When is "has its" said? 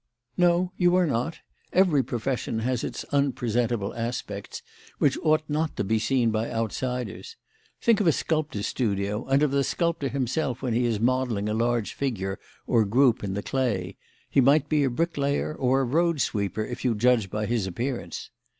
2.61-3.03